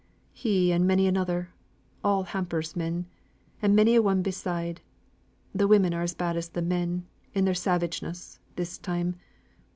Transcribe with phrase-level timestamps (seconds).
[0.33, 1.51] "He and many another,
[2.03, 3.05] all Hamper's men,
[3.61, 4.81] and many a one besides.
[5.55, 9.17] Th' women are as bad as th' men, in their savageness, this time.